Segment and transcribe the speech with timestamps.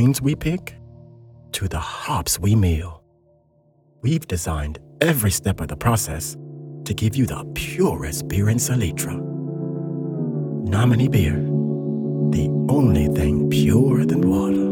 [0.00, 0.76] Grains we pick
[1.52, 3.02] to the hops we mill,
[4.00, 6.38] we've designed every step of the process
[6.86, 9.14] to give you the purest beer in Silitra.
[10.66, 11.36] Nomini Beer,
[12.30, 14.69] the only thing purer than water.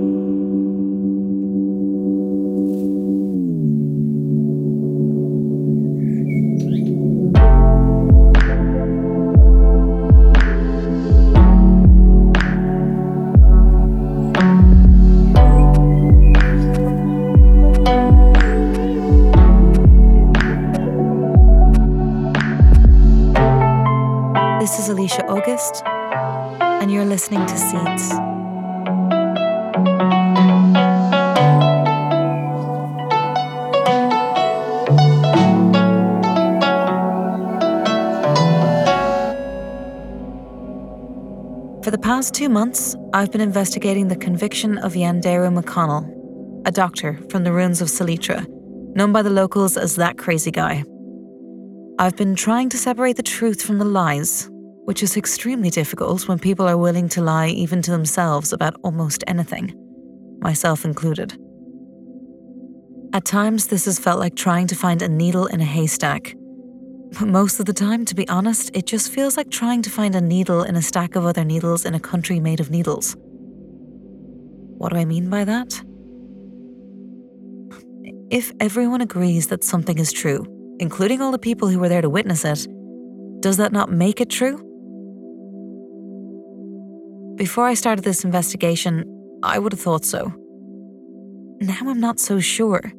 [42.18, 46.02] Past two months, I've been investigating the conviction of Ianderu McConnell,
[46.66, 48.44] a doctor from the ruins of Silitra,
[48.96, 50.82] known by the locals as that crazy guy.
[52.00, 54.50] I've been trying to separate the truth from the lies,
[54.84, 59.22] which is extremely difficult when people are willing to lie even to themselves about almost
[59.28, 59.72] anything,
[60.40, 61.38] myself included.
[63.12, 66.34] At times, this has felt like trying to find a needle in a haystack.
[67.20, 70.20] Most of the time, to be honest, it just feels like trying to find a
[70.20, 73.16] needle in a stack of other needles in a country made of needles.
[74.78, 75.82] What do I mean by that?
[78.30, 80.44] If everyone agrees that something is true,
[80.78, 82.66] including all the people who were there to witness it,
[83.40, 84.56] does that not make it true?
[87.36, 89.04] Before I started this investigation,
[89.42, 90.32] I would have thought so.
[91.60, 92.92] Now I'm not so sure.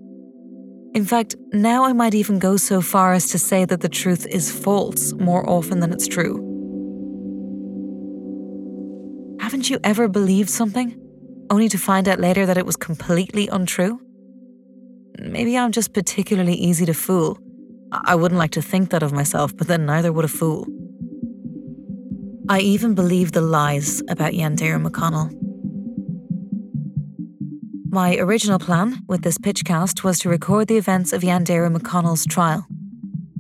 [0.96, 4.26] In fact, now I might even go so far as to say that the truth
[4.26, 6.46] is false more often than it's true.
[9.40, 11.00] Haven't you ever believed something,
[11.52, 14.02] only to find out later that it was completely untrue?
[15.20, 17.38] Maybe I'm just particularly easy to fool.
[17.92, 20.66] I wouldn't like to think that of myself, but then neither would a fool.
[22.48, 25.49] I even believe the lies about Ianderu McConnell.
[27.92, 32.68] My original plan with this pitchcast was to record the events of Ianderu McConnell's trial,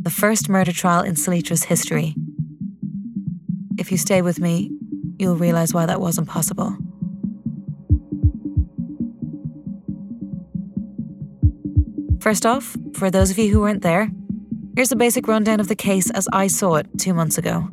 [0.01, 2.15] the first murder trial in Silitra's history.
[3.77, 4.71] If you stay with me,
[5.19, 6.75] you'll realise why that wasn't possible.
[12.19, 14.09] First off, for those of you who weren't there,
[14.75, 17.69] here's a basic rundown of the case as I saw it two months ago.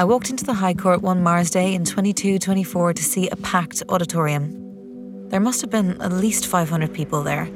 [0.00, 3.82] I walked into the High Court one Mars Day in 2224 to see a packed
[3.90, 5.28] auditorium.
[5.28, 7.50] There must have been at least 500 people there,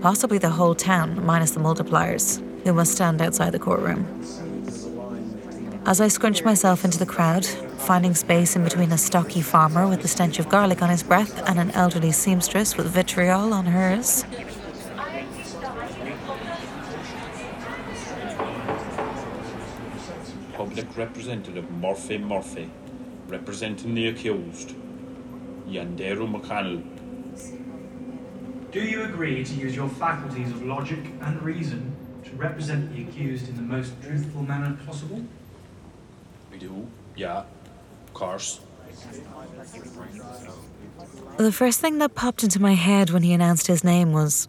[0.00, 4.08] possibly the whole town, minus the multipliers, who must stand outside the courtroom.
[5.86, 10.02] As I scrunched myself into the crowd, finding space in between a stocky farmer with
[10.02, 14.24] the stench of garlic on his breath and an elderly seamstress with vitriol on hers,
[20.54, 22.70] Public Representative Murphy Murphy,
[23.26, 24.76] representing the accused,
[25.66, 26.84] Ianderu McConnell.
[28.70, 33.48] Do you agree to use your faculties of logic and reason to represent the accused
[33.48, 35.24] in the most truthful manner possible?
[36.52, 37.44] We do, yeah,
[38.06, 38.60] of course.
[41.38, 44.48] The first thing that popped into my head when he announced his name was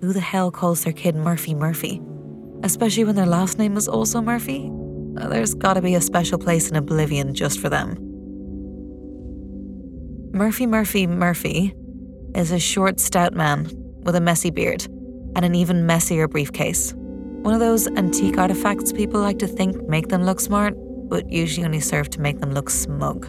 [0.00, 2.00] who the hell calls their kid Murphy Murphy?
[2.62, 4.70] Especially when their last name is also Murphy?
[5.18, 7.96] Uh, There's gotta be a special place in Oblivion just for them.
[10.32, 11.74] Murphy Murphy Murphy
[12.34, 13.70] is a short, stout man
[14.04, 14.84] with a messy beard
[15.36, 16.94] and an even messier briefcase.
[16.96, 20.74] One of those antique artifacts people like to think make them look smart,
[21.08, 23.26] but usually only serve to make them look smug.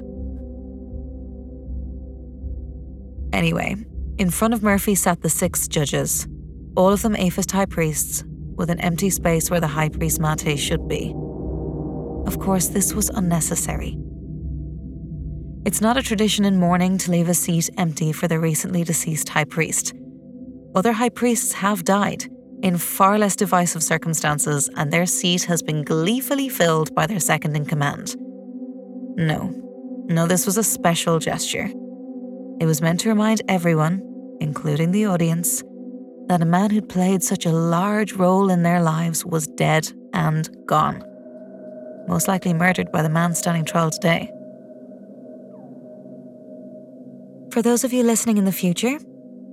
[3.34, 3.75] Anyway,
[4.19, 6.28] in front of Murphy sat the six judges,
[6.78, 8.24] all of them aphist high priests,
[8.56, 11.13] with an empty space where the high priest Mate should be.
[12.25, 13.98] Of course, this was unnecessary.
[15.66, 19.30] It's not a tradition in mourning to leave a seat empty for the recently deceased
[19.30, 19.94] high priest.
[20.75, 22.25] Other high priests have died
[22.64, 27.56] in far less divisive circumstances, and their seat has been gleefully filled by their second
[27.56, 28.16] in command.
[29.18, 29.54] No,
[30.08, 31.69] no, this was a special gesture.
[32.60, 34.02] It was meant to remind everyone,
[34.40, 35.62] including the audience,
[36.28, 40.50] that a man who'd played such a large role in their lives was dead and
[40.66, 41.04] gone.
[42.08, 44.32] Most likely murdered by the man standing trial today.
[47.52, 48.98] For those of you listening in the future,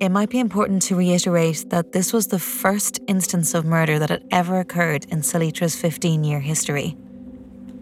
[0.01, 4.09] it might be important to reiterate that this was the first instance of murder that
[4.09, 6.97] had ever occurred in Silitra's 15 year history.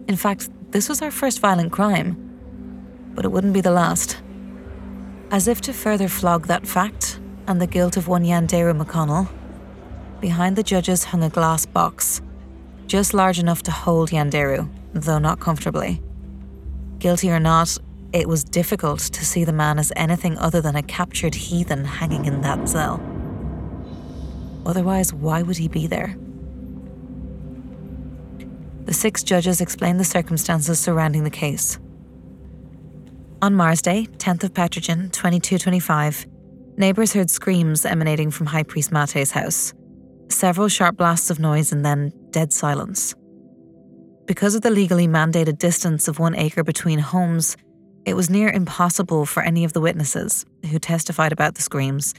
[0.09, 2.17] In fact, this was our first violent crime,
[3.15, 4.21] but it wouldn't be the last.
[5.31, 9.29] As if to further flog that fact and the guilt of one Ianderu McConnell,
[10.19, 12.21] behind the judges hung a glass box,
[12.89, 16.01] just large enough to hold Ianderu, though not comfortably.
[16.97, 17.77] Guilty or not,
[18.11, 22.25] it was difficult to see the man as anything other than a captured heathen hanging
[22.25, 22.99] in that cell.
[24.65, 26.17] Otherwise, why would he be there?
[28.85, 31.77] The six judges explained the circumstances surrounding the case.
[33.43, 36.25] On Mars Day, 10th of Petrogen, 2225,
[36.77, 39.75] neighbours heard screams emanating from High Priest Mate's house.
[40.29, 43.15] Several sharp blasts of noise and then dead silence.
[44.25, 47.57] Because of the legally mandated distance of one acre between homes,
[48.05, 52.13] it was near impossible for any of the witnesses who testified about the screams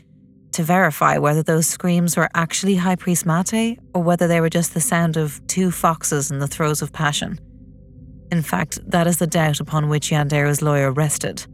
[0.52, 4.74] to verify whether those screams were actually High Priest Mate or whether they were just
[4.74, 7.38] the sound of two foxes in the throes of passion.
[8.32, 11.46] In fact, that is the doubt upon which Ianderu's lawyer rested.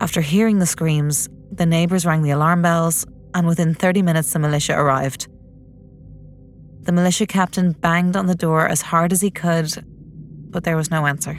[0.00, 3.04] After hearing the screams, the neighbours rang the alarm bells,
[3.34, 5.28] and within 30 minutes, the militia arrived.
[6.82, 9.84] The militia captain banged on the door as hard as he could,
[10.50, 11.38] but there was no answer.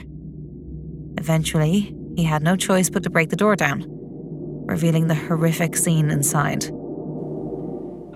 [1.18, 3.84] Eventually, he had no choice but to break the door down
[4.66, 6.64] revealing the horrific scene inside.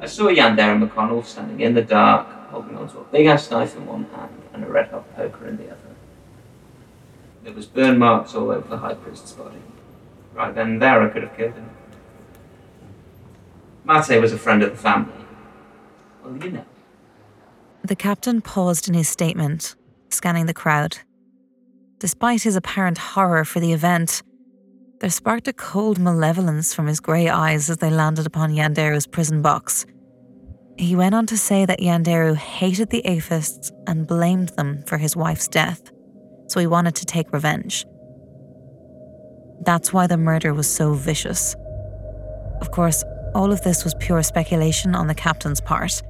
[0.00, 3.86] I saw Ianderu McConnell standing in the dark, holding onto a big ass knife in
[3.86, 5.76] one hand and a red hot poker in the other.
[7.44, 9.58] There was burn marks all over the high priest's body.
[10.34, 11.70] Right then there, I could have killed him.
[13.86, 15.12] Mate was a friend of the family.
[16.24, 16.64] Well, you know.
[17.84, 19.76] The captain paused in his statement,
[20.10, 20.98] scanning the crowd.
[22.00, 24.22] Despite his apparent horror for the event,
[25.00, 29.40] there sparked a cold malevolence from his grey eyes as they landed upon Ianderu's prison
[29.40, 29.86] box.
[30.78, 35.14] He went on to say that Ianderu hated the aphists and blamed them for his
[35.14, 35.92] wife's death,
[36.48, 37.86] so he wanted to take revenge.
[39.60, 41.54] That's why the murder was so vicious.
[42.60, 43.04] Of course,
[43.36, 46.02] all of this was pure speculation on the captain's part.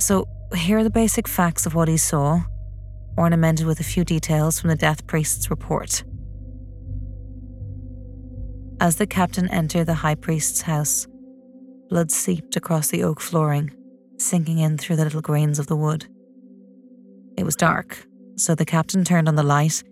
[0.00, 2.42] So, here are the basic facts of what he saw
[3.16, 6.02] ornamented with a few details from the death priest's report.
[8.80, 11.06] As the captain entered the high priest's house,
[11.88, 13.70] blood seeped across the oak flooring,
[14.18, 16.06] sinking in through the little grains of the wood.
[17.38, 19.82] It was dark, so the captain turned on the light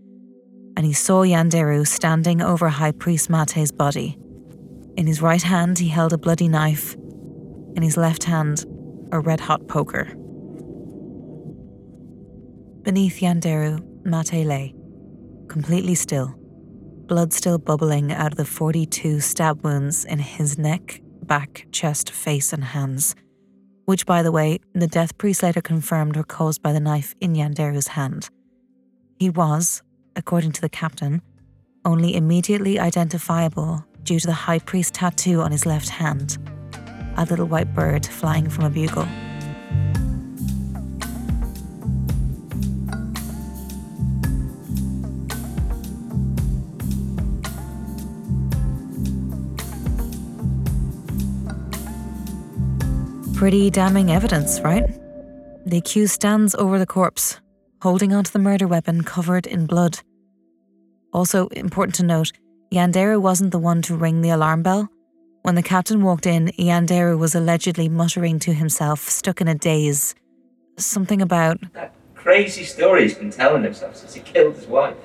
[0.77, 4.19] and he saw Ianderu standing over High Priest Mate's body.
[4.97, 6.95] In his right hand, he held a bloody knife,
[7.75, 8.65] in his left hand,
[9.11, 10.05] a red hot poker.
[12.83, 14.75] Beneath Ianderu, Mate lay,
[15.49, 16.35] completely still,
[17.07, 22.53] blood still bubbling out of the 42 stab wounds in his neck, back, chest, face,
[22.53, 23.17] and hands,
[23.87, 27.35] which, by the way, the death priest later confirmed were caused by the knife in
[27.35, 28.29] Ianderu's hand.
[29.19, 29.83] He was,
[30.15, 31.21] according to the captain,
[31.85, 36.39] only immediately identifiable due to the high priest tattoo on his left hand,
[37.17, 39.09] a little white bird flying from a bugle.
[53.35, 54.85] Pretty damning evidence, right?
[55.67, 57.41] The accused stands over the corpse,
[57.83, 60.01] holding onto the murder weapon covered in blood.
[61.13, 62.33] Also, important to note,
[62.73, 64.89] Ianderu wasn't the one to ring the alarm bell.
[65.43, 70.15] When the captain walked in, Ianderu was allegedly muttering to himself, stuck in a daze.
[70.79, 71.59] Something about.
[71.75, 74.97] That crazy story he's been telling himself since he killed his wife.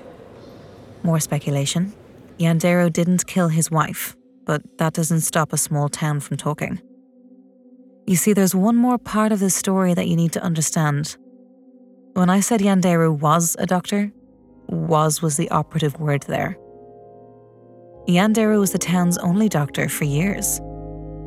[1.03, 1.93] More speculation.
[2.39, 6.81] Ianderu didn't kill his wife, but that doesn't stop a small town from talking.
[8.07, 11.17] You see, there's one more part of this story that you need to understand.
[12.13, 14.11] When I said Ianderu was a doctor,
[14.67, 16.57] was was the operative word there.
[18.07, 20.59] Ianderu was the town's only doctor for years.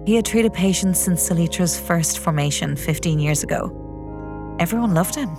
[0.04, 4.56] He had treated patients since Silitra's first formation 15 years ago.
[4.58, 5.30] Everyone loved him.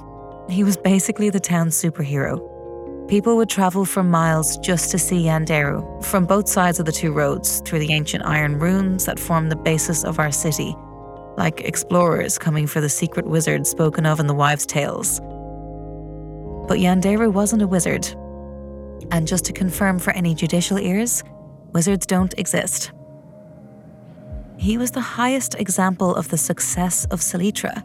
[0.50, 2.40] He was basically the town's superhero.
[3.10, 7.12] People would travel for miles just to see Ianderu from both sides of the two
[7.12, 10.76] roads through the ancient iron ruins that form the basis of our city
[11.38, 15.20] like explorers coming for the secret wizard spoken of in the wives' tales.
[16.68, 18.08] But Ianderu wasn't a wizard.
[19.14, 21.24] And just to confirm for any judicial ears,
[21.72, 22.92] wizards don't exist.
[24.58, 27.84] He was the highest example of the success of Silitra,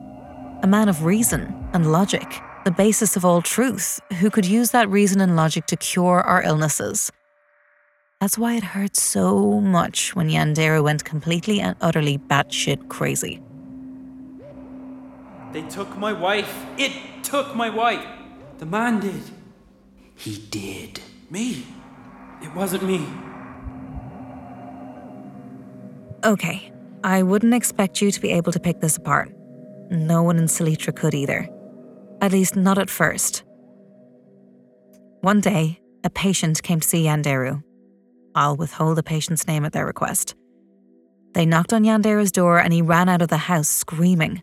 [0.63, 4.89] a man of reason and logic, the basis of all truth, who could use that
[4.89, 7.13] reason and logic to cure our illnesses.
[8.23, 13.43] That's why it hurt so much when Ianderu went completely and utterly batshit crazy.
[15.53, 16.65] They took my wife.
[16.79, 16.93] It
[17.23, 18.07] took my wife.
[18.57, 19.23] The man did.
[20.17, 21.01] He did.
[21.31, 21.65] Me.
[22.43, 23.07] It wasn't me.
[26.25, 26.73] Okay,
[27.05, 29.33] I wouldn't expect you to be able to pick this apart.
[29.91, 31.49] No one in Silitra could either.
[32.21, 33.45] At least, not at first.
[35.21, 37.63] One day, a patient came to see Ianderu.
[38.35, 40.35] I'll withhold the patient's name at their request.
[41.35, 44.43] They knocked on Ianderu's door and he ran out of the house screaming.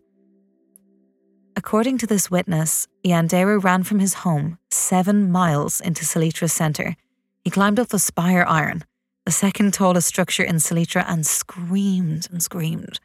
[1.57, 6.95] According to this witness, Ianderu ran from his home seven miles into Silitra's centre.
[7.43, 8.83] He climbed up the Spire Iron,
[9.25, 12.99] the second tallest structure in Silitra, and screamed and screamed.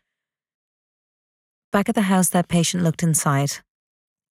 [1.70, 3.58] Back at the house, that patient looked inside.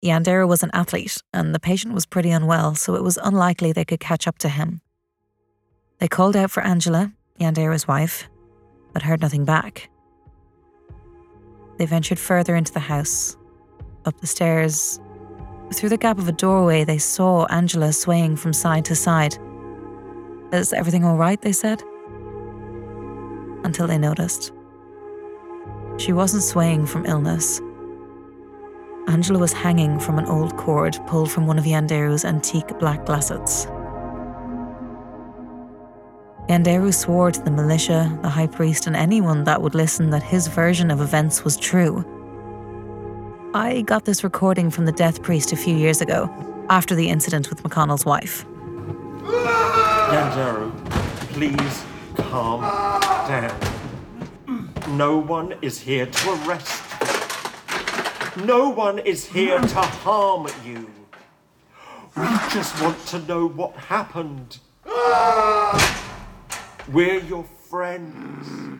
[0.04, 3.86] Ianderu was an athlete, and the patient was pretty unwell, so it was unlikely they
[3.86, 4.82] could catch up to him.
[6.00, 8.30] They called out for Angela, Ianderu's wife,
[8.92, 9.90] but heard nothing back.
[11.78, 13.38] They ventured further into the house,
[14.06, 15.00] up the stairs.
[15.74, 19.38] Through the gap of a doorway, they saw Angela swaying from side to side.
[20.52, 21.40] Is everything all right?
[21.42, 21.84] They said.
[23.64, 24.52] Until they noticed.
[25.98, 27.62] She wasn't swaying from illness.
[29.08, 33.68] Angela was hanging from an old cord pulled from one of Ianderu's antique black glassets.
[36.48, 40.48] Ianderu swore to the militia, the high priest, and anyone that would listen that his
[40.48, 42.04] version of events was true.
[43.54, 46.30] I got this recording from the death priest a few years ago,
[46.70, 48.46] after the incident with McConnell's wife.
[49.24, 50.72] Ianderu,
[51.34, 52.62] please calm
[53.28, 53.58] down.
[54.96, 56.84] No one is here to arrest
[58.38, 58.46] you.
[58.46, 60.88] No one is here to harm you.
[62.16, 64.60] We just want to know what happened.
[66.88, 68.80] We're your friends.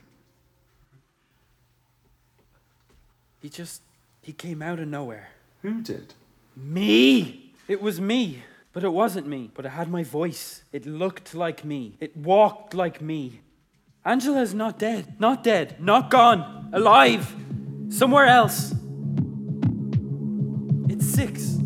[3.42, 3.82] He just.
[4.22, 5.30] He came out of nowhere.
[5.62, 6.14] Who did?
[6.56, 7.54] Me!
[7.68, 8.44] It was me.
[8.72, 9.50] But it wasn't me.
[9.54, 10.64] But it had my voice.
[10.72, 11.98] It looked like me.
[12.00, 13.42] It walked like me.
[14.06, 15.20] Angela's not dead.
[15.20, 15.82] Not dead.
[15.82, 16.70] Not gone.
[16.74, 17.36] Alive.
[17.90, 18.74] Somewhere else.
[20.90, 21.58] It's six.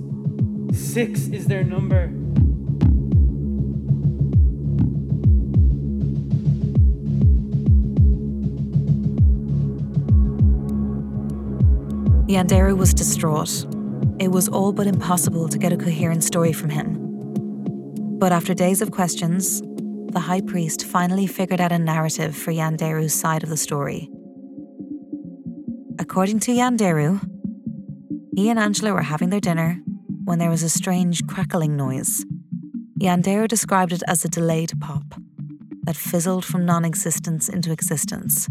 [0.74, 2.23] Six is their number.
[12.34, 13.64] Ianderu was distraught.
[14.20, 16.98] It was all but impossible to get a coherent story from him.
[18.18, 19.62] But after days of questions,
[20.12, 24.10] the high priest finally figured out a narrative for Ianderu's side of the story.
[26.00, 27.22] According to Ianderu,
[28.36, 29.80] he and Angela were having their dinner
[30.24, 32.26] when there was a strange crackling noise.
[33.00, 35.04] Ianderu described it as a delayed pop
[35.84, 38.50] that fizzled from non existence into existence.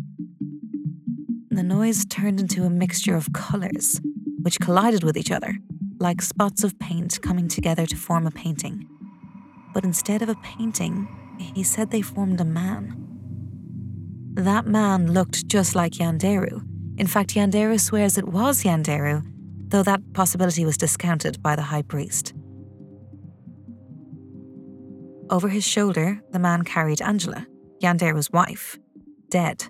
[1.52, 4.00] The noise turned into a mixture of colours,
[4.40, 5.58] which collided with each other,
[6.00, 8.88] like spots of paint coming together to form a painting.
[9.74, 11.06] But instead of a painting,
[11.38, 12.96] he said they formed a man.
[14.32, 16.62] That man looked just like Ianderu.
[16.96, 19.22] In fact, Ianderu swears it was Ianderu,
[19.68, 22.32] though that possibility was discounted by the high priest.
[25.28, 27.46] Over his shoulder, the man carried Angela,
[27.82, 28.78] Ianderu's wife,
[29.28, 29.66] dead.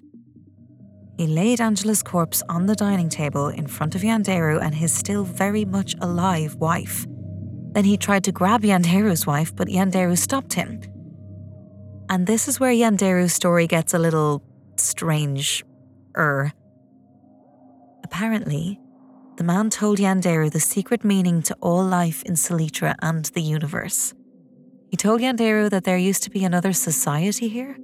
[1.22, 5.22] He laid Angela's corpse on the dining table in front of Ianderu and his still
[5.22, 7.06] very much alive wife.
[7.74, 10.80] Then he tried to grab Ianderu's wife, but Ianderu stopped him.
[12.10, 14.42] And this is where Ianderu's story gets a little
[14.74, 15.64] strange.
[16.18, 16.50] Er.
[18.02, 18.80] Apparently,
[19.36, 24.12] the man told Ianderu the secret meaning to all life in Silitra and the universe.
[24.90, 27.76] He told Ianderu that there used to be another society here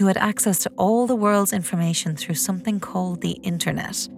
[0.00, 4.08] who had access to all the world's information through something called the Internet.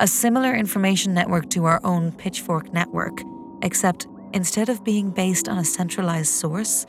[0.00, 3.22] A similar information network to our own Pitchfork network,
[3.62, 6.86] except instead of being based on a centralized source,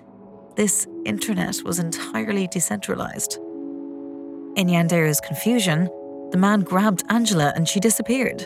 [0.56, 3.38] this Internet was entirely decentralized.
[4.56, 5.88] In Ianderu's confusion,
[6.32, 8.42] the man grabbed Angela and she disappeared,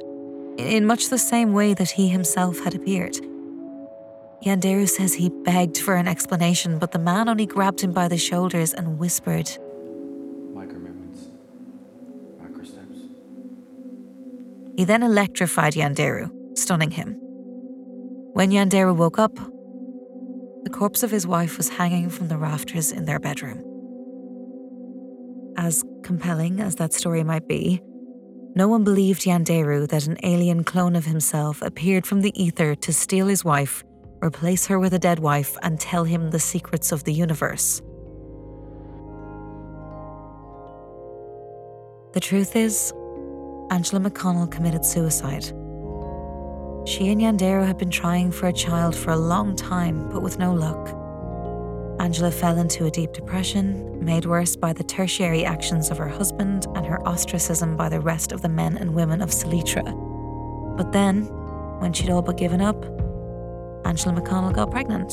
[0.57, 3.15] in much the same way that he himself had appeared.
[4.45, 8.17] Ianderu says he begged for an explanation, but the man only grabbed him by the
[8.17, 9.47] shoulders and whispered,
[10.53, 11.27] Micro movements.
[12.41, 12.97] Macro steps.
[14.77, 17.17] He then electrified Ianderu, stunning him.
[18.33, 19.35] When Ianderu woke up,
[20.63, 23.63] the corpse of his wife was hanging from the rafters in their bedroom.
[25.55, 27.79] As compelling as that story might be,
[28.55, 32.91] no one believed Ianderu that an alien clone of himself appeared from the ether to
[32.91, 33.83] steal his wife,
[34.23, 37.81] replace her with a dead wife, and tell him the secrets of the universe.
[42.13, 42.93] The truth is,
[43.71, 45.45] Angela McConnell committed suicide.
[46.85, 50.39] She and Ianderu had been trying for a child for a long time, but with
[50.39, 50.97] no luck.
[52.01, 56.65] Angela fell into a deep depression, made worse by the tertiary actions of her husband
[56.75, 59.85] and her ostracism by the rest of the men and women of Silitra.
[60.75, 61.25] But then,
[61.79, 62.83] when she'd all but given up,
[63.91, 65.09] Angela McConnell got pregnant.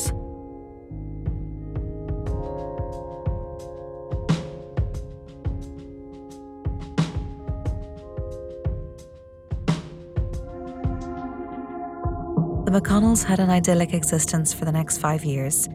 [12.65, 15.67] The McConnells had an idyllic existence for the next five years,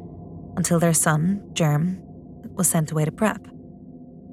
[0.56, 2.00] until their son, Germ,
[2.54, 3.46] was sent away to prep.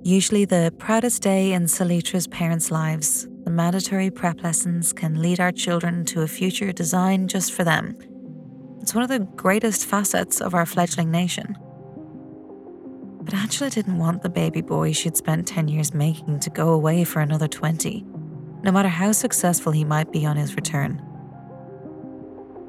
[0.02, 5.52] Usually the proudest day in Silitra's parents' lives, the mandatory prep lessons can lead our
[5.52, 7.98] children to a future designed just for them.
[8.82, 11.56] It's one of the greatest facets of our fledgling nation.
[13.22, 17.04] But Angela didn't want the baby boy she'd spent 10 years making to go away
[17.04, 18.04] for another 20,
[18.64, 21.02] no matter how successful he might be on his return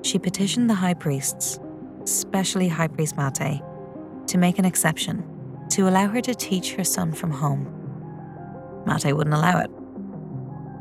[0.03, 1.59] she petitioned the high priests,
[2.03, 3.63] especially High Priest Mate,
[4.27, 5.25] to make an exception,
[5.71, 7.65] to allow her to teach her son from home.
[8.87, 9.71] Mate wouldn't allow it.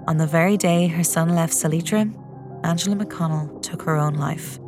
[0.07, 2.11] On the very day her son left Silitra,
[2.63, 4.59] Angela McConnell took her own life.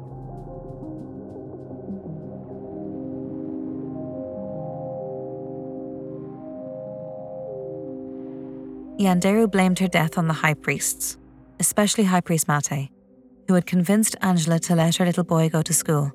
[9.00, 11.18] Ianderu blamed her death on the high priests,
[11.60, 12.90] especially High Priest Mate,
[13.48, 16.12] who had convinced Angela to let her little boy go to school.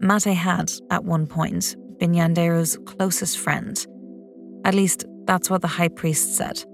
[0.00, 3.84] Mate had, at one point, been Ianderu's closest friend.
[4.64, 6.64] At least, that's what the high priest said.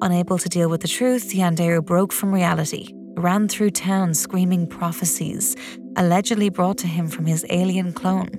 [0.00, 5.54] Unable to deal with the truth, Ianderu broke from reality, ran through town screaming prophecies,
[5.96, 8.30] allegedly brought to him from his alien clone.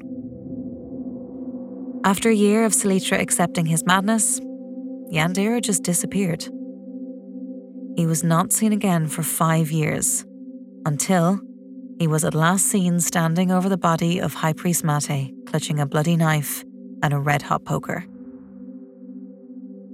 [2.05, 4.39] After a year of Silitra accepting his madness,
[5.11, 6.43] Ianderu just disappeared.
[7.95, 10.25] He was not seen again for five years,
[10.85, 11.39] until
[11.99, 15.85] he was at last seen standing over the body of High Priest Mate, clutching a
[15.85, 16.63] bloody knife
[17.03, 18.05] and a red hot poker.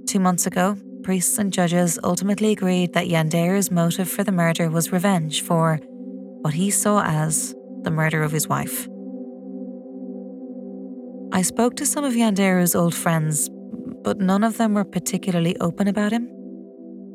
[0.06, 4.92] Two months ago, priests and judges ultimately agreed that Ianderu's motive for the murder was
[4.92, 5.80] revenge for
[6.42, 8.86] what he saw as the murder of his wife.
[11.32, 13.50] I spoke to some of Ianderu's old friends,
[14.06, 16.30] but none of them were particularly open about him.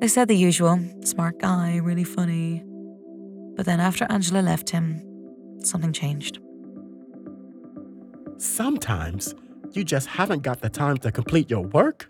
[0.02, 2.66] They said the usual smart guy, really funny.
[3.56, 5.02] But then after Angela left him,
[5.64, 6.40] something changed.
[8.36, 9.34] Sometimes
[9.72, 12.10] you just haven't got the time to complete your work,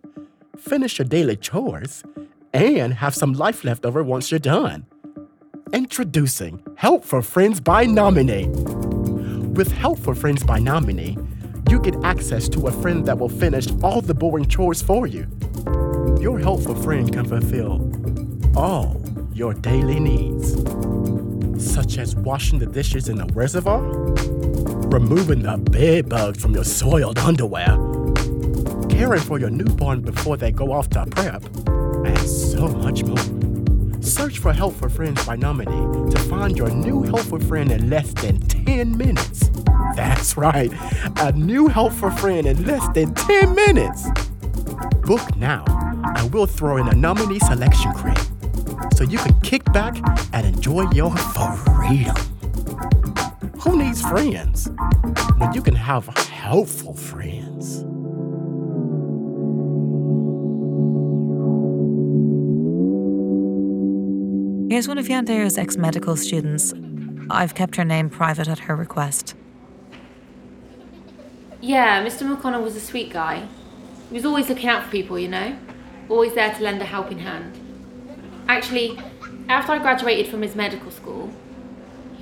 [0.58, 2.04] finish your daily chores,
[2.52, 4.88] and have some life left over once you're done.
[5.74, 8.48] Introducing Help for Friends by Nominee.
[8.48, 11.20] With Help for Friends by Nominee,
[11.72, 15.26] you get access to a friend that will finish all the boring chores for you
[16.22, 17.82] your helpful friend can fulfill
[18.56, 19.02] all
[19.34, 20.54] your daily needs,
[21.74, 23.82] such as washing the dishes in the reservoir,
[24.90, 27.76] removing the bed bugs from your soiled underwear,
[28.88, 31.44] caring for your newborn before they go off to prep,
[32.06, 34.02] and so much more.
[34.02, 38.40] Search for Helpful Friends by Nominee to find your new helpful friend in less than
[38.42, 39.50] 10 minutes.
[39.96, 40.72] That's right,
[41.18, 44.08] a new helpful friend in less than 10 minutes.
[45.04, 45.66] Book now
[46.16, 48.30] and we'll throw in a nominee selection crate
[48.96, 49.96] so you can kick back
[50.34, 52.16] and enjoy your freedom.
[53.62, 54.70] Who needs friends
[55.38, 57.86] when you can have helpful friends?
[64.72, 66.74] Here's one of Ianderu's ex medical students.
[67.30, 69.36] I've kept her name private at her request.
[71.62, 72.28] Yeah, Mr.
[72.28, 73.48] McConnell was a sweet guy.
[74.10, 75.58] He was always looking out for people, you know?
[76.12, 77.58] always there to lend a helping hand.
[78.48, 79.00] Actually,
[79.48, 81.32] after I graduated from his medical school,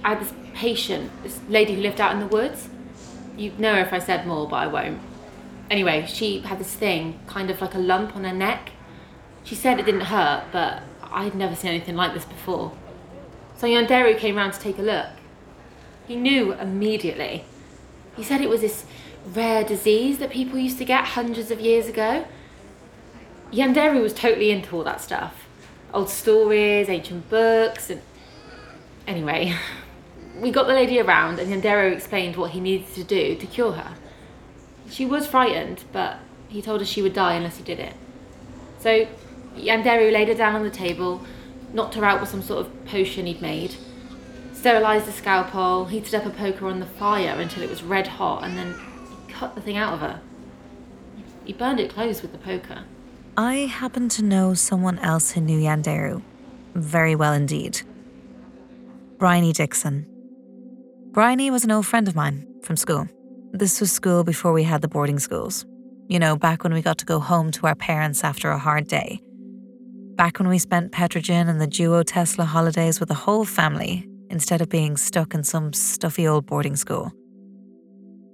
[0.04, 2.70] I had this patient, this lady who lived out in the woods.
[3.36, 5.00] You'd know her if I said more, but I won't.
[5.72, 8.72] Anyway, she had this thing, kind of like a lump on her neck.
[9.44, 12.72] She said it didn't hurt, but I'd never seen anything like this before.
[13.58, 15.08] So Ianderu came round to take a look.
[16.08, 17.44] He knew immediately.
[18.16, 18.86] He said it was this
[19.26, 22.26] rare disease that people used to get hundreds of years ago.
[23.52, 25.48] Ianderu was totally into all that stuff.
[25.94, 28.02] Old stories, ancient books, and
[29.08, 29.56] anyway,
[30.40, 33.74] we got the lady around and Ianderu explained what he needed to do to cure
[33.74, 33.96] her.
[34.90, 37.94] She was frightened, but he told her she would die unless he did it.
[38.80, 39.08] So
[39.56, 41.22] Ianderu laid her down on the table,
[41.74, 43.76] knocked her out with some sort of potion he'd made,
[44.54, 48.44] sterilised the scalpel, heated up a poker on the fire until it was red hot,
[48.44, 48.89] and then he
[49.40, 50.20] cut the thing out of her.
[51.46, 52.84] He burned it closed with the poker.
[53.38, 56.22] I happen to know someone else who knew Ianderu.
[56.76, 57.82] Very well indeed.
[59.18, 60.06] Bryony Dixon.
[61.12, 63.08] Bryony was an old friend of mine from school.
[63.52, 65.66] This was school before we had the boarding schools.
[66.10, 68.88] You know, back when we got to go home to our parents after a hard
[68.88, 69.22] day.
[70.16, 74.62] Back when we spent Petrogen and the Duo Tesla holidays with the whole family instead
[74.62, 77.14] of being stuck in some stuffy old boarding school.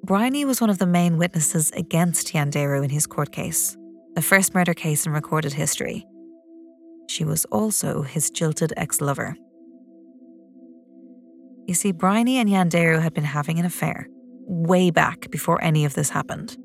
[0.05, 3.75] Bryony was one of the main witnesses against Ianderu in his court case,
[4.13, 6.05] the first murder case in recorded history.
[7.09, 9.35] She was also his jilted ex lover.
[11.65, 14.07] You see, Bryony and Ianderu had been having an affair,
[14.41, 16.55] way back before any of this happened.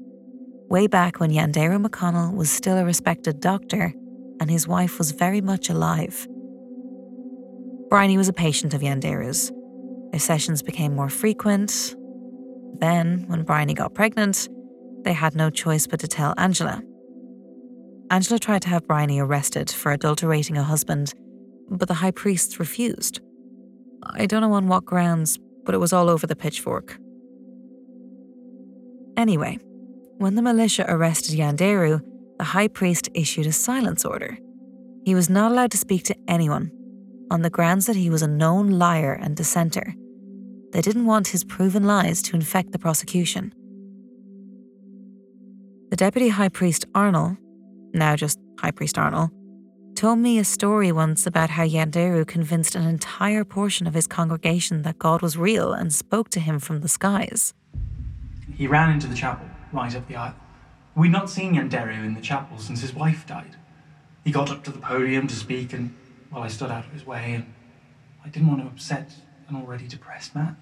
[0.69, 3.95] Way back when Ianderu McConnell was still a respected doctor
[4.39, 6.29] and his wife was very much alive.
[7.89, 9.51] Bryony was a patient of Ianderu's.
[10.11, 11.97] Their sessions became more frequent.
[12.79, 14.49] Then, when Bryony got pregnant,
[15.03, 16.83] they had no choice but to tell Angela.
[18.11, 21.15] Angela tried to have Bryony arrested for adulterating her husband,
[21.71, 23.21] but the high priest refused.
[24.05, 26.99] I don't know on what grounds, but it was all over the pitchfork.
[29.17, 29.59] Anyway,
[30.19, 32.01] when the militia arrested Ianderu,
[32.39, 34.39] the high priest issued a silence order.
[35.05, 36.73] He was not allowed to speak to anyone
[37.31, 39.95] on the grounds that he was a known liar and dissenter.
[40.73, 43.53] They didn't want his proven lies to infect the prosecution.
[45.91, 47.37] The deputy high priest Arnold,
[47.93, 49.31] now just High Priest Arnold,
[49.97, 54.83] told me a story once about how Ianderu convinced an entire portion of his congregation
[54.83, 57.53] that God was real and spoke to him from the skies.
[58.57, 60.37] He ran into the chapel, right up the aisle.
[60.95, 63.57] We'd not seen Ianderu in the chapel since his wife died.
[64.25, 65.95] He got up to the podium to speak, and
[66.31, 67.53] well, I stood out of his way, and
[68.25, 69.15] I didn't want to upset
[69.51, 70.57] an already depressed man.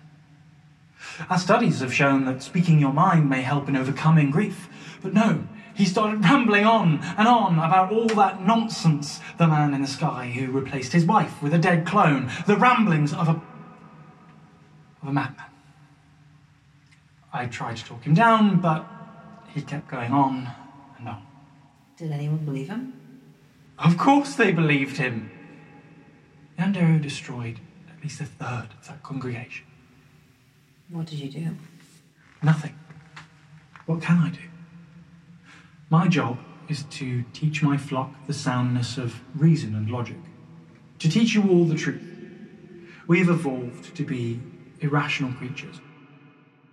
[1.31, 4.68] Our studies have shown that speaking your mind may help in overcoming grief,
[5.01, 9.20] but no, he started rambling on and on about all that nonsense.
[9.38, 13.12] The man in the sky who replaced his wife with a dead clone, the ramblings
[13.12, 13.40] of a
[15.01, 15.46] of a madman.
[17.33, 18.85] I tried to talk him down, but
[19.55, 20.48] he kept going on
[20.98, 21.24] and on.
[21.96, 22.94] Did anyone believe him?
[23.79, 25.31] Of course they believed him.
[26.59, 27.61] Ianderu destroyed
[27.98, 29.66] at least a third of that congregation.
[30.90, 31.56] What did you do?
[32.42, 32.78] Nothing.
[33.87, 34.40] What can I do?
[35.90, 40.18] My job is to teach my flock the soundness of reason and logic,
[41.00, 42.02] to teach you all the truth.
[43.06, 44.40] We have evolved to be
[44.80, 45.80] irrational creatures.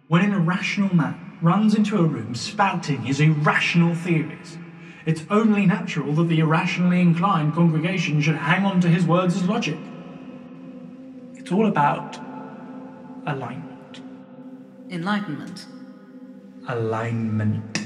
[0.07, 4.57] When an irrational man runs into a room spouting his irrational theories,
[5.05, 9.47] it's only natural that the irrationally inclined congregation should hang on to his words as
[9.47, 9.77] logic.
[11.45, 12.17] It's all about
[13.27, 14.01] alignment.
[14.89, 15.67] Enlightenment.
[16.67, 17.85] Alignment.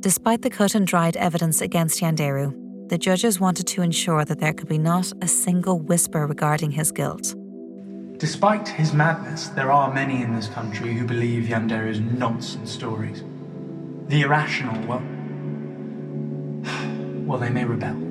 [0.00, 4.54] Despite the cut and dried evidence against Ianderu, the judges wanted to ensure that there
[4.54, 7.34] could be not a single whisper regarding his guilt.
[8.16, 13.22] Despite his madness, there are many in this country who believe Ianderu's nonsense stories.
[14.08, 15.02] The irrational, well,
[17.26, 18.09] well, they may rebel,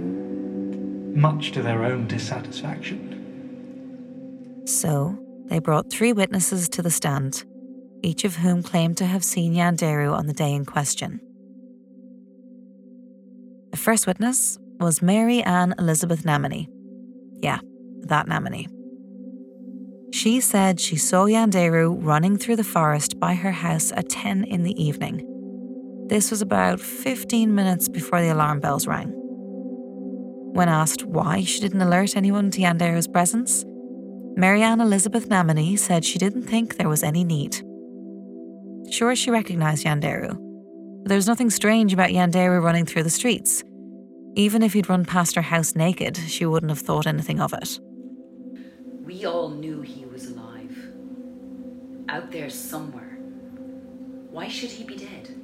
[1.16, 4.64] much to their own dissatisfaction.
[4.66, 5.18] So,
[5.48, 7.44] they brought three witnesses to the stand,
[8.04, 11.20] each of whom claimed to have seen Ianderu on the day in question.
[13.72, 16.68] The first witness was Mary Ann Elizabeth Namany.
[17.42, 17.60] Yeah,
[18.04, 18.68] that Namany.
[20.14, 24.64] She said she saw Ianderu running through the forest by her house at 10 in
[24.64, 25.26] the evening.
[26.08, 29.19] This was about 15 minutes before the alarm bells rang.
[30.54, 33.64] When asked why she didn't alert anyone to Ianderu's presence,
[34.36, 37.62] Marianne Elizabeth Namany said she didn't think there was any need.
[38.92, 40.38] Sure, she recognized Ianderu.
[41.06, 43.64] There's nothing strange about Ianderu running through the streets.
[44.36, 47.80] Even if he'd run past her house naked, she wouldn't have thought anything of it.
[49.04, 50.76] We all knew he was alive.
[52.10, 53.18] Out there somewhere.
[54.32, 55.36] Why should he be dead?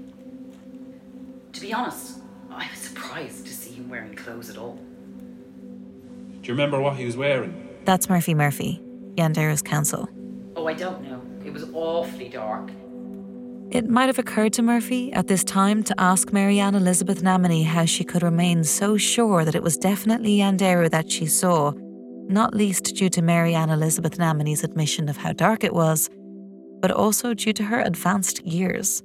[1.54, 2.20] To be honest,
[2.52, 4.80] I was surprised to see him wearing clothes at all.
[6.46, 7.56] Do you remember what he was wearing?
[7.86, 8.80] That's Murphy Murphy,
[9.16, 10.08] Ianderu's counsel.
[10.56, 11.20] Oh, I don't know.
[11.44, 12.70] It was awfully dark.
[13.72, 17.86] It might have occurred to Murphy at this time to ask Marianne Elizabeth Namany how
[17.86, 21.74] she could remain so sure that it was definitely Ianderu that she saw,
[22.30, 26.12] not least due to Marianne Elizabeth Namany's admission of how dark it was,
[26.80, 29.02] but also due to her advanced years.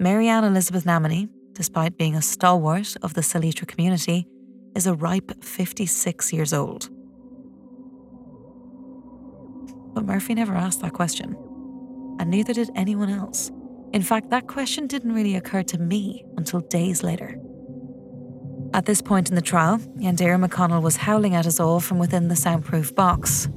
[0.00, 4.26] Marianne Elizabeth Namany, despite being a stalwart of the Silitra community,
[4.74, 6.88] is a ripe 56 years old.
[9.94, 11.36] But Murphy never asked that question,
[12.18, 13.50] and neither did anyone else.
[13.92, 17.38] In fact, that question didn't really occur to me until days later.
[18.74, 22.28] At this point in the trial, Ianderu McConnell was howling at us all from within
[22.28, 23.48] the soundproof box.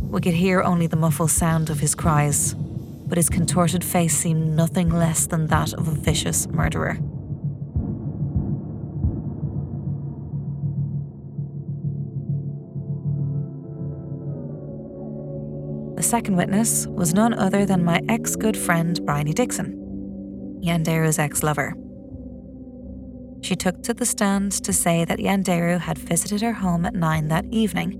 [0.00, 4.56] We could hear only the muffled sound of his cries, but his contorted face seemed
[4.56, 6.98] nothing less than that of a vicious murderer.
[16.04, 21.74] Second witness was none other than my ex good friend Bryony Dixon, Ianderu's ex lover.
[23.40, 27.28] She took to the stand to say that Ianderu had visited her home at nine
[27.28, 27.98] that evening,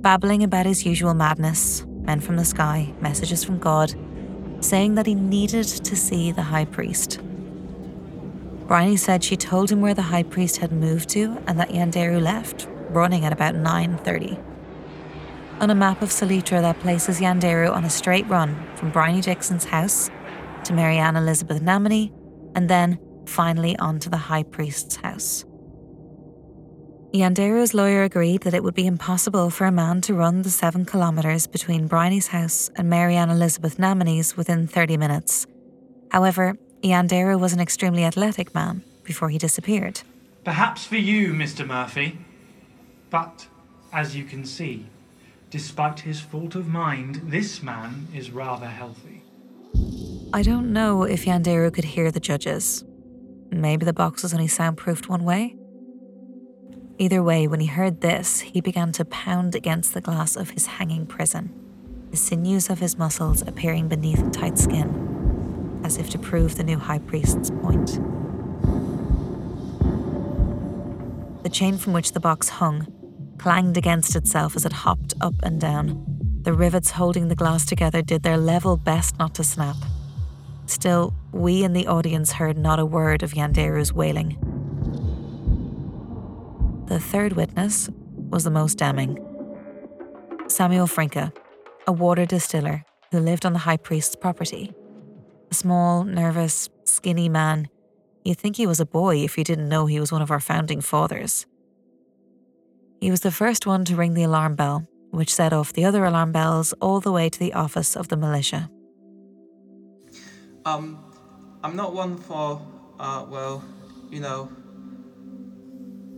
[0.00, 3.92] babbling about his usual madness, men from the sky, messages from God,
[4.60, 7.18] saying that he needed to see the high priest.
[8.68, 12.22] Bryony said she told him where the high priest had moved to and that Ianderu
[12.22, 14.53] left, running at about 9.30.
[15.60, 19.64] On a map of Silitra that places Ianderu on a straight run from Bryony Dixon's
[19.64, 20.10] house
[20.64, 22.12] to Marianne Elizabeth Namany,
[22.56, 25.44] and then finally on to the high priest's house.
[27.14, 30.84] Ianderu's lawyer agreed that it would be impossible for a man to run the seven
[30.84, 35.46] kilometres between Bryony's house and Marianne Elizabeth Namany's within 30 minutes.
[36.10, 40.00] However, Ianderu was an extremely athletic man before he disappeared.
[40.44, 41.64] Perhaps for you, Mr.
[41.64, 42.18] Murphy.
[43.10, 43.46] But,
[43.92, 44.86] as you can see,
[45.54, 49.22] despite his fault of mind, this man is rather healthy.
[50.32, 52.82] I don't know if Ianderu could hear the judges.
[53.52, 55.54] Maybe the box was only soundproofed one way?
[56.98, 60.66] Either way, when he heard this, he began to pound against the glass of his
[60.66, 61.54] hanging prison,
[62.10, 66.78] the sinews of his muscles appearing beneath tight skin, as if to prove the new
[66.78, 68.00] high priest's point.
[71.44, 72.88] The chain from which the box hung
[73.44, 76.02] clanged against itself as it hopped up and down.
[76.44, 79.76] The rivets holding the glass together did their level best not to snap.
[80.64, 84.38] Still, we in the audience heard not a word of Ianderu's wailing.
[86.86, 87.90] The third witness
[88.30, 89.18] was the most damning.
[90.46, 91.30] Samuel Frinka,
[91.86, 94.72] a water distiller who lived on the high priest's property.
[95.50, 97.68] A small, nervous, skinny man.
[98.24, 100.40] You'd think he was a boy if you didn't know he was one of our
[100.40, 101.44] founding fathers.
[103.04, 106.06] He was the first one to ring the alarm bell, which set off the other
[106.06, 108.70] alarm bells all the way to the office of the militia.
[110.64, 111.04] Um,
[111.62, 112.62] I'm not one for,
[112.98, 113.62] uh, well,
[114.08, 114.50] you know,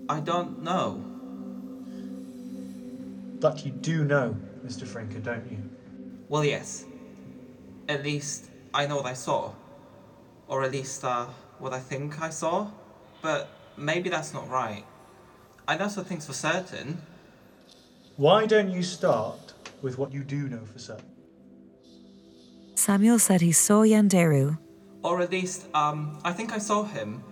[0.08, 1.02] I don't know.
[3.40, 4.86] But you do know, Mr.
[4.86, 5.58] Frinker, don't you?
[6.28, 6.84] Well, yes.
[7.88, 9.50] At least I know what I saw.
[10.46, 11.26] Or at least, uh,
[11.58, 12.70] what I think I saw.
[13.22, 14.84] But maybe that's not right.
[15.68, 17.02] I know some things for certain.
[18.16, 19.52] Why don't you start
[19.82, 21.04] with what you do know for certain?
[22.74, 24.58] Samuel said he saw Ianderu,
[25.02, 27.22] Or at least, um, I think I saw him.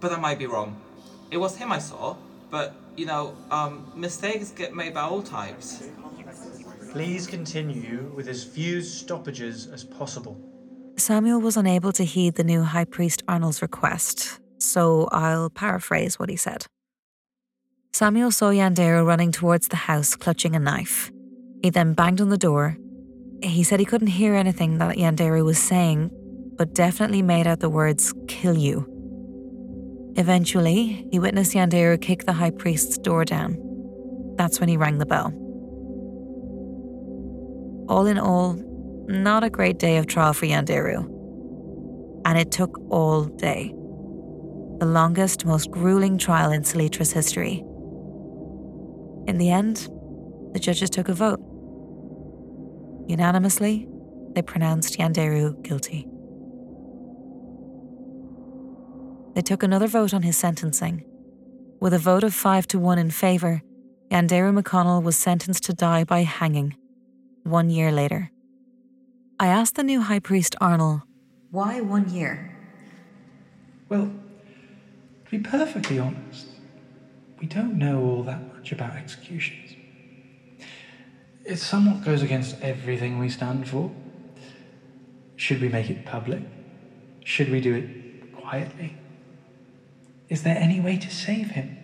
[0.00, 0.80] But I might be wrong.
[1.30, 2.16] It was him I saw,
[2.50, 5.88] but, you know, um, mistakes get made by all types.
[6.90, 10.36] Please continue with as few stoppages as possible.
[10.96, 16.28] Samuel was unable to heed the new High Priest Arnold's request, so I'll paraphrase what
[16.28, 16.66] he said.
[17.94, 21.12] Samuel saw Ianderu running towards the house clutching a knife.
[21.62, 22.78] He then banged on the door.
[23.42, 26.10] He said he couldn't hear anything that Ianderu was saying,
[26.56, 28.88] but definitely made out the words, kill you.
[30.16, 33.58] Eventually, he witnessed Ianderu kick the high priest's door down.
[34.36, 35.26] That's when he rang the bell.
[37.90, 38.54] All in all,
[39.06, 41.04] not a great day of trial for Ianderu.
[42.24, 43.74] And it took all day.
[44.78, 47.62] The longest, most grueling trial in Silitra's history.
[49.26, 49.88] In the end,
[50.52, 51.40] the judges took a vote.
[53.08, 53.88] Unanimously,
[54.34, 56.06] they pronounced Ianderu guilty.
[59.34, 61.04] They took another vote on his sentencing.
[61.80, 63.62] With a vote of five to one in favour,
[64.10, 66.76] Ianderu McConnell was sentenced to die by hanging
[67.44, 68.30] one year later.
[69.40, 71.02] I asked the new High Priest Arnold,
[71.50, 72.56] why one year?
[73.88, 74.12] Well,
[75.24, 76.46] to be perfectly honest,
[77.42, 79.74] we don't know all that much about executions.
[81.44, 83.90] It somewhat goes against everything we stand for.
[85.34, 86.44] Should we make it public?
[87.24, 88.96] Should we do it quietly?
[90.28, 91.76] Is there any way to save him?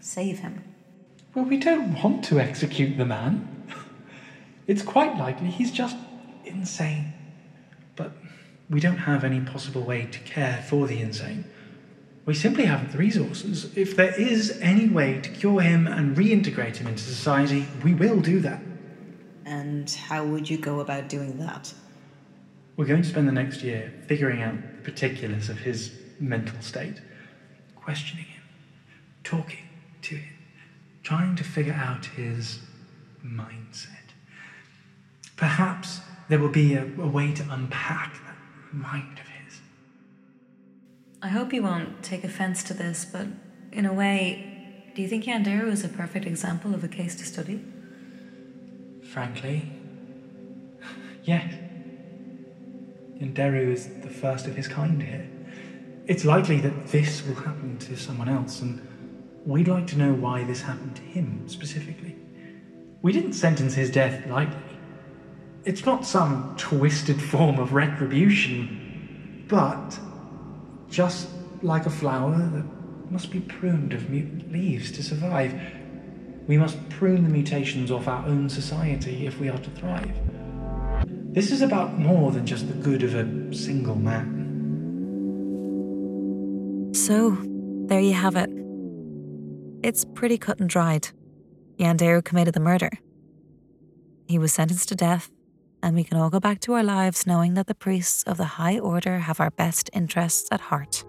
[0.00, 0.64] Save him?
[1.32, 3.52] Well, we don't want to execute the man.
[4.66, 5.96] It's quite likely he's just
[6.44, 7.12] insane.
[7.94, 8.10] But
[8.68, 11.44] we don't have any possible way to care for the insane.
[12.26, 13.76] We simply haven't the resources.
[13.76, 18.20] If there is any way to cure him and reintegrate him into society, we will
[18.20, 18.60] do that.
[19.44, 21.72] And how would you go about doing that?
[22.76, 27.00] We're going to spend the next year figuring out the particulars of his mental state,
[27.76, 28.42] questioning him,
[29.22, 29.68] talking
[30.02, 30.36] to him,
[31.04, 32.58] trying to figure out his
[33.24, 33.88] mindset.
[35.36, 38.36] Perhaps there will be a, a way to unpack that
[38.72, 39.35] mind of his.
[41.26, 43.26] I hope you won't take offense to this, but
[43.72, 47.24] in a way, do you think Ianderu is a perfect example of a case to
[47.24, 47.64] study?
[49.02, 49.68] Frankly,
[51.24, 51.52] yes.
[53.20, 55.28] Ianderu is the first of his kind here.
[56.06, 58.80] It's likely that this will happen to someone else, and
[59.44, 62.14] we'd like to know why this happened to him specifically.
[63.02, 64.78] We didn't sentence his death lightly.
[65.64, 69.98] It's not some twisted form of retribution, but
[70.90, 71.28] just
[71.62, 72.64] like a flower that
[73.10, 75.58] must be pruned of mutant leaves to survive,
[76.46, 80.14] we must prune the mutations of our own society if we are to thrive.
[81.32, 84.44] This is about more than just the good of a single man.
[86.94, 87.36] So,
[87.86, 88.50] there you have it.
[89.82, 91.08] It's pretty cut and dried.
[91.78, 92.90] Ianderu committed the murder.
[94.26, 95.30] He was sentenced to death,
[95.86, 98.58] and we can all go back to our lives knowing that the priests of the
[98.58, 101.04] High Order have our best interests at heart.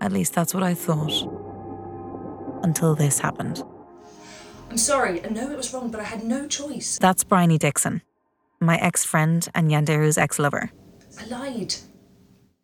[0.00, 1.10] At least that's what I thought.
[2.62, 3.64] Until this happened.
[4.70, 6.98] I'm sorry, I know it was wrong, but I had no choice.
[7.00, 8.02] That's Bryony Dixon,
[8.60, 10.70] my ex friend and Ianderu's ex lover.
[11.20, 11.74] I lied.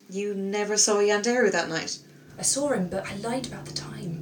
[0.09, 1.99] You never saw Ianderu that night?
[2.39, 4.22] I saw him, but I lied about the time.